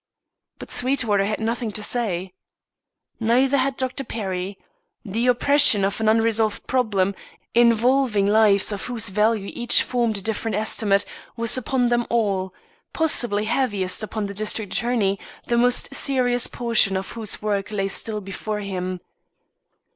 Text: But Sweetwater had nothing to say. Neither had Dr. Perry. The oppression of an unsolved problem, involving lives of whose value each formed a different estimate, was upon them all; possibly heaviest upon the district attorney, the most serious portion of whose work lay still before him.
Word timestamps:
But 0.57 0.71
Sweetwater 0.71 1.25
had 1.25 1.39
nothing 1.39 1.71
to 1.73 1.83
say. 1.83 2.33
Neither 3.19 3.57
had 3.57 3.77
Dr. 3.77 4.03
Perry. 4.03 4.57
The 5.05 5.27
oppression 5.27 5.85
of 5.85 6.01
an 6.01 6.09
unsolved 6.09 6.65
problem, 6.65 7.13
involving 7.53 8.25
lives 8.25 8.71
of 8.71 8.85
whose 8.85 9.09
value 9.09 9.51
each 9.53 9.83
formed 9.83 10.17
a 10.17 10.21
different 10.23 10.55
estimate, 10.57 11.05
was 11.37 11.55
upon 11.55 11.89
them 11.89 12.07
all; 12.09 12.51
possibly 12.93 13.45
heaviest 13.45 14.01
upon 14.01 14.25
the 14.25 14.33
district 14.33 14.73
attorney, 14.73 15.19
the 15.45 15.55
most 15.55 15.93
serious 15.93 16.47
portion 16.47 16.97
of 16.97 17.11
whose 17.11 17.39
work 17.39 17.69
lay 17.69 17.87
still 17.87 18.21
before 18.21 18.61
him. 18.61 19.01